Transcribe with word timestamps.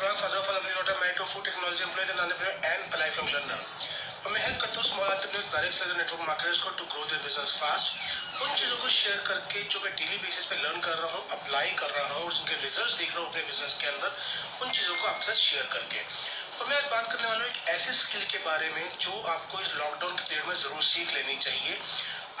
Anurag 0.00 0.20
father 0.20 0.36
of 0.36 0.46
lovely 0.50 0.70
daughter 0.74 0.94
married 1.00 1.16
to 1.16 1.24
food 1.30 1.44
technology 1.44 1.82
employ 1.84 2.04
and 2.04 2.12
and 2.64 2.94
life 3.00 3.16
long 3.16 3.32
learner 3.32 3.64
और 4.24 4.32
मैं 4.32 4.40
help 4.42 4.60
करता 4.60 4.76
हूँ 4.76 4.84
small 4.84 5.10
entrepreneur 5.10 5.50
direct 5.52 5.76
seller 5.78 5.96
network 5.96 6.22
marketers 6.28 6.62
को 6.62 6.70
to 6.78 6.84
grow 6.92 7.04
their 7.10 7.20
business 7.24 7.52
fast 7.60 8.40
उन 8.40 8.54
चीज़ों 8.60 8.78
को 8.84 8.88
share 8.94 9.18
करके 9.26 9.62
जो 9.74 9.80
मैं 9.84 9.92
डेली 9.98 10.16
बेसिस 10.22 10.46
पे 10.52 10.56
लर्न 10.62 10.80
कर 10.86 10.96
रहा 11.02 11.10
हूँ 11.16 11.28
अप्लाई 11.36 11.70
कर 11.82 11.90
रहा 11.90 12.06
हूँ, 12.06 12.24
और 12.24 12.32
उनके 12.32 12.56
रिजल्ट्स 12.62 12.96
देख 12.98 13.12
रहा 13.12 13.20
हूँ 13.20 13.28
अपने 13.28 13.42
बिज़नेस 13.50 13.76
के 13.80 13.86
अंदर, 13.92 14.16
उन 14.62 14.70
चीज़ों 14.70 14.96
को 14.96 15.06
आपके 15.08 15.26
साथ 15.26 15.40
शेयर 15.42 15.68
करके। 15.74 16.00
और 16.00 16.66
मैं 16.68 16.76
आज 16.76 16.90
बात 16.90 17.12
करने 17.12 17.28
वाला 17.28 17.44
हूँ 17.44 17.50
एक 17.50 17.68
ऐसे 17.76 17.92
स्किल 18.00 18.24
के 18.32 18.38
बारे 18.48 18.70
में 18.76 18.84
जो 19.00 19.22
आपको 19.36 19.60
इस 19.60 19.74
लॉकडाउन 19.76 20.16
के 20.16 20.22
पीरियड 20.22 20.46
में 20.46 20.54
ज़रूर 20.62 20.82
सीख 20.90 21.14
लेनी 21.14 21.36
चाहिए। 21.46 21.78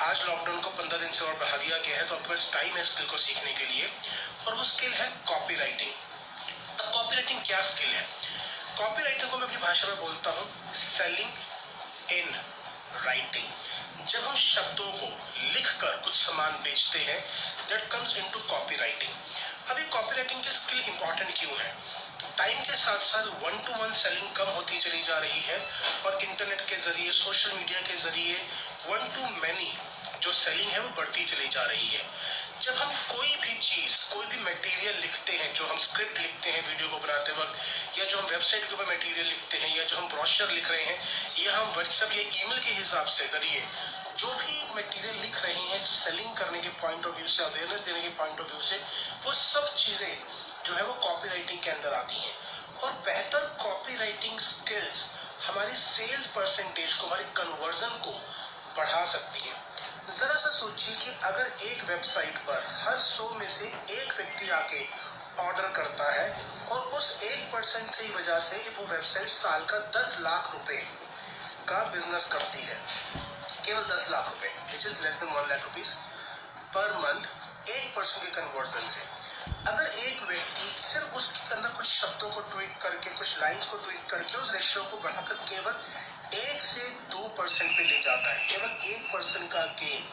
आज 0.08 0.28
लॉकडाउन 0.28 0.60
को 0.60 0.70
पंद्रह 0.78 0.98
दिन 0.98 1.12
से 1.18 1.24
और 1.26 1.34
बढ़ा 1.42 1.56
दिया 1.56 1.78
गया 1.78 1.96
है 1.96 2.08
तो 2.08 2.14
आपके 2.14 2.28
पास 2.28 2.50
टाइम 2.54 2.76
है 2.76 2.82
स्किल 2.90 3.06
को 3.10 3.16
सीखने 3.26 3.52
के 3.52 3.66
लिए, 3.72 3.90
और 4.46 4.54
वो 4.54 4.64
स्किल 4.70 4.92
है 4.92 5.10
कॉपी 5.28 5.56
राइटिंग 5.56 6.08
कॉपी 7.10 7.16
राइटिंग 7.16 7.40
क्या 7.46 7.60
स्किल 7.60 7.88
है? 7.90 8.02
कॉपी 8.78 9.02
राइटिंग 9.02 9.30
को 9.30 9.38
मैं 9.38 9.46
अपनी 9.46 9.56
भाषा 9.62 9.86
में 9.88 9.96
बोलता 10.00 10.30
हूँ 10.30 10.74
सेलिंग 10.74 12.12
इन 12.12 12.28
राइटिंग 13.04 14.06
जब 14.10 14.26
हम 14.26 14.34
शब्दों 14.36 14.90
को 14.92 15.06
लिखकर 15.54 15.96
कुछ 16.04 16.14
सामान 16.16 16.52
बेचते 16.64 16.98
हैं 17.08 17.18
that 17.68 17.88
comes 17.92 18.16
into 18.16 18.38
copy 18.50 18.76
writing 18.76 19.70
अभी 19.70 19.84
कॉपी 19.96 20.16
राइटिंग 20.16 20.42
की 20.44 20.50
स्किल 20.52 20.80
इंपॉर्टेंट 20.82 21.34
क्यों 21.38 21.58
है? 21.58 21.74
टाइम 22.38 22.62
के 22.64 22.76
साथ 22.76 23.00
साथ 23.08 23.26
वन 23.42 23.58
टू 23.66 23.82
वन 23.82 23.92
सेलिंग 24.02 24.32
कम 24.36 24.54
होती 24.54 24.78
चली 24.78 25.02
जा 25.02 25.18
रही 25.18 25.40
है 25.48 25.58
और 26.06 26.22
इंटरनेट 26.22 26.60
के 26.68 26.76
ज़रिए 26.86 27.10
सोशल 27.18 27.56
मीडिया 27.56 27.80
के 27.88 27.96
ज़रिए 28.04 28.36
वन 28.86 29.10
टू 29.16 29.20
मैनी 29.42 29.72
जो 30.22 30.32
सेलिंग 30.38 30.70
है 30.70 30.80
वो 30.80 30.88
बढ़ती 30.96 31.24
चली 31.24 31.48
जा 31.48 31.62
रही 31.64 31.88
है। 31.88 32.04
जब 32.62 32.74
हम 32.74 33.16
कोई 33.16 33.36
भी 33.36 33.58
चीज़, 33.58 34.14
कोई 34.14 34.26
भी 34.26 34.40
मटेरियल 34.40 34.96
लिखते 34.96 35.32
हैं, 35.32 35.54
जो 35.54 35.66
हम 35.66 35.80
स्क्रिप्ट 35.80 36.18
लिखते 36.18 36.50
हैं 36.50 36.68
वीडियो 36.68 36.88
को 36.88 36.98
बनाते 36.98 37.32
वक्त, 37.32 37.54
या 37.98 38.04
जो 38.04 38.18
हम 38.18 38.26
वेबसाइट 38.26 38.68
के 38.68 38.74
ऊपर 38.74 38.86
मटेरियल 38.86 39.26
लिखते 39.26 39.58
हैं, 39.58 39.76
या 39.76 39.84
जो 39.84 39.96
हम 39.96 40.08
ब्रॉशर 40.08 40.50
लिख 40.50 40.70
रहे 40.70 40.84
हैं, 40.84 40.98
या 41.38 41.56
हम 41.56 41.72
व्हाट्सएप 41.72 42.12
या 42.12 42.44
ईमेल 42.44 42.58
के 42.58 42.70
हिसाब 42.70 43.06
से 43.06 43.28
करिए, 43.28 43.68
जो 44.18 44.34
भी 44.34 44.74
मटेरियल 44.74 45.14
लिख 45.14 45.44
रहे 45.44 45.62
हैं 45.62 45.84
सेलिंग 45.84 46.36
करने 46.36 46.60
के 46.60 46.68
पॉइंट 46.68 47.06
ऑफ़ 47.06 47.16
व्यू 47.16 47.26
से 47.26 47.44
अवेयरनेस 47.44 47.80
देने 47.80 48.02
के 48.02 48.08
पॉइंट 48.08 48.40
ऑफ़ 48.40 48.46
व्यू 48.46 48.60
से, 48.60 48.76
वो 49.24 49.32
सब 49.32 49.74
चीज़ें 49.74 50.22
जो 50.66 50.74
है 50.74 50.82
वो 50.82 50.94
कॉपी 50.94 51.28
राइटिंग 51.28 51.62
के 51.62 51.70
अंदर 51.70 51.94
आती 51.94 52.14
हैं। 52.14 52.34
और 52.76 52.92
बेहतर 52.92 53.56
कॉपी 53.62 53.96
राइटिंग 53.96 54.38
स्किल्स 54.38 55.14
हमारी 55.46 55.76
सेल्स 55.76 56.26
परसेंटेज 56.26 56.94
को, 56.94 57.06
हमारे 57.06 57.24
कन्वर्जन 57.24 57.88
को 57.88 58.12
बढ़ा 58.76 59.04
सकती 59.04 59.48
है। 59.48 59.69
अगर 61.22 61.46
एक 61.62 61.82
वेबसाइट 61.84 62.36
पर 62.44 62.62
हर 62.82 62.98
सौ 62.98 63.28
में 63.30 63.48
से 63.48 63.64
एक 63.66 64.12
व्यक्ति 64.16 64.48
आके 64.50 64.84
ऑर्डर 65.38 65.68
करता 65.72 66.12
है 66.12 66.28
और 66.72 66.80
उस 66.98 67.08
एक 67.22 67.50
परसेंट 67.52 67.90
की 67.96 68.12
वजह 68.14 68.38
से 68.38 68.56
वो 68.78 68.86
वेबसाइट 68.86 69.28
साल 69.28 69.64
का 69.64 69.78
दस 69.96 70.16
लाख 70.20 70.50
रुपए 70.52 70.76
का 71.68 71.82
बिज़नेस 71.92 72.28
करती 72.32 72.62
है। 72.62 72.78
केवल 73.64 73.82
दस 73.90 74.06
लाख 74.10 74.28
रुपए 74.28 74.48
which 74.72 74.86
is 74.86 75.02
less 75.02 75.14
than 75.14 75.32
one 75.32 75.48
lakh 75.48 75.62
rupees 75.64 75.96
per 76.74 76.92
month 76.96 77.68
एक 77.70 77.94
परसेंट 77.96 78.24
के 78.24 78.30
कन्वर्जन 78.40 78.88
से। 78.88 79.00
अगर 79.68 79.86
एक 79.98 80.22
व्यक्ति 80.22 80.82
सिर्फ़ 80.82 81.14
उसके 81.16 81.54
अंदर 81.54 81.68
कुछ 81.68 81.86
शब्दों 81.86 82.30
को 82.30 82.40
ट्वीट 82.40 82.76
करके, 82.82 83.10
कुछ 83.10 83.38
लाइंस 83.40 83.66
को 83.66 83.76
ट्वीट 83.76 84.10
करके, 84.10 84.36
उस 84.36 84.52
रेशियो 84.52 84.84
को 84.84 84.96
बढ़ाकर 84.96 85.34
केवल 85.50 86.38
एक 86.38 86.62
से 86.62 86.88
दो 87.10 87.28
परसेंट 87.38 87.70
पे 87.76 87.84
ले 87.84 88.00
जाता 88.00 88.32
है। 88.32 88.46
केवल 88.46 88.92
एक 88.92 89.12
परसेंट 89.12 89.50
का 89.52 89.64
गेन 89.80 90.08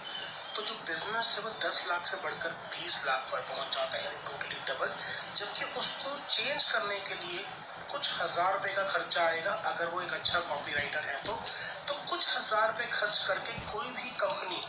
तो 0.58 0.64
जो 0.64 0.76
बिज़नेस 0.86 1.34
है 1.38 1.44
वो 1.44 1.50
दस 1.62 1.84
लाख 1.88 2.06
से 2.06 2.18
बढ़कर 2.22 2.52
बीस 2.70 2.96
लाख 3.08 3.28
पर 3.32 3.42
पहुँच 3.50 3.74
जाता 3.74 3.98
है 3.98 4.12
टोटली 4.24 4.56
डबल 4.68 4.94
जबकि 5.38 5.66
उसको 5.80 6.16
चेंज 6.28 6.64
करने 6.64 7.00
के 7.00 7.16
लिए 7.16 7.44
कुछ 7.92 8.10
हज़ार 8.22 8.54
रुपए 8.54 8.74
का 8.76 8.84
खर्चा 8.86 9.26
आएगा, 9.26 9.52
अगर 9.66 9.90
वो 9.90 10.02
एक 10.02 10.14
अच्छा 10.14 10.40
कॉपी 10.48 10.74
राइटर 10.74 11.06
है 11.06 11.22
तो। 11.26 11.34
तो 11.88 11.94
कुछ 12.10 12.28
हज़ार 12.30 12.68
रुपए 12.68 12.88
खर्च 12.94 13.24
करके 13.28 13.54
कोई 13.68 13.92
भी 13.92 14.10
कंपनी 14.18 14.62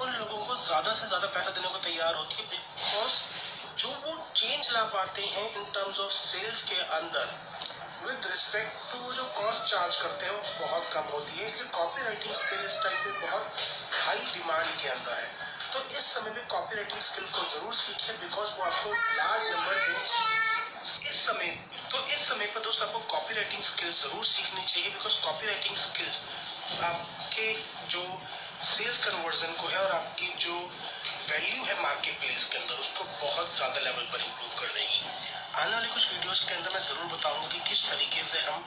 उन 0.00 0.12
लोगों 0.12 0.44
को 0.46 0.56
ज़्यादा 0.64 0.94
से 0.94 1.06
ज़्यादा 1.06 1.28
पैसा 1.28 1.50
देने 1.50 1.68
को 1.68 1.78
तैयार 1.80 2.14
होती 2.14 2.36
है 2.36 2.48
बिकॉज़ 2.48 3.22
जो 3.78 3.88
वो 4.06 4.16
चेंज 4.36 4.70
ला 4.72 4.84
पाते 4.94 5.22
हैं 5.34 5.44
इन 5.50 5.70
टर्म्स 5.72 5.98
ऑफ़ 6.00 6.12
सेल्स 6.14 6.62
के 6.62 6.80
अंदर 6.96 7.59
विद 8.02 8.26
रिस्पेक्ट 8.26 8.92
टू 8.92 9.12
जो 9.12 9.24
कॉस्ट 9.36 9.62
चार्ज 9.70 9.96
करते 9.96 10.26
हैं, 10.26 10.32
वो 10.32 10.66
बहुत 10.66 10.90
कम 10.92 11.08
होती 11.12 11.38
है, 11.38 11.46
इसलिए 11.46 11.68
कॉपी 11.70 12.04
राइटिंग 12.04 12.34
स्किल 12.34 12.64
इस 12.66 12.78
टाइम 12.84 13.04
पे 13.04 13.10
बहुत 13.20 13.64
हाई 13.94 14.24
डिमांड 14.34 14.70
के 14.82 14.88
अंदर 14.88 15.14
है। 15.14 15.28
तो 15.72 15.82
इस 15.98 16.12
समय 16.14 16.30
में 16.30 16.46
कॉपी 16.48 16.76
राइटिंग 16.76 17.00
स्किल 17.08 17.26
को 17.26 17.44
ज़रूर 17.50 17.74
सीखें 17.74 18.20
बिकॉज़ 18.20 18.50
वो 18.52 18.64
आपको 18.64 18.92
लार्ज 18.92 19.50
नंबर 19.50 19.76
में 19.88 21.08
इस 21.10 21.24
समय 21.26 21.50
तो 21.92 21.98
इस 22.06 22.28
समय 22.28 22.46
पर 22.54 22.60
दोस्तों 22.60 22.86
आपको 22.88 23.00
कॉपी 23.10 23.34
राइटिंग 23.34 23.62
स्किल्स 23.64 24.02
ज़रूर 24.02 24.24
सीखनी 24.24 24.64
चाहिए 24.64 24.90
बिकॉज़ 24.90 25.20
कॉपी 25.24 25.46
राइटिंग 25.46 25.76
स्किल्स 25.78 26.20
आपके 26.84 27.52
जो 27.88 28.02
सेल्स 28.64 29.04
कन्वर्जन 29.04 29.52
को 29.60 29.68
है 29.68 29.78
और 29.78 29.92
आपकी 29.92 30.32
जो 30.38 30.56
वैल्यू 31.30 31.64
है 31.64 31.80
मार्केट 31.82 32.18
प्लेस 32.20 32.44
के 32.52 32.58
अंदर 32.58 32.79
वीडियोस 36.40 36.48
के 36.48 36.54
अंदर 36.54 36.72
मैं 36.72 36.82
ज़रूर 36.82 37.06
बताऊँगा 37.12 37.48
कि 37.48 37.58
किस 37.68 37.80
तरीके 37.84 38.22
से 38.24 38.38
हम 38.40 38.64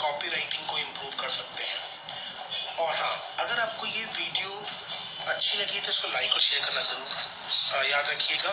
कॉपी 0.00 0.28
राइटिंग 0.28 0.68
को 0.68 0.78
इम्प्रूव 0.78 1.20
कर 1.20 1.28
सकते 1.30 1.64
हैं। 1.64 2.76
और 2.78 2.94
हाँ 2.96 3.14
अगर 3.40 3.60
आपको 3.60 3.86
ये 3.86 4.04
वीडियो 4.04 4.50
अच्छी 5.32 5.58
लगी 5.58 5.80
तो 5.80 5.88
इसको 5.88 6.08
लाइक 6.08 6.32
और 6.32 6.40
शेयर 6.40 6.64
करना 6.64 6.82
ज़रूर। 6.82 7.86
याद 7.90 8.08
रखिएगा। 8.10 8.52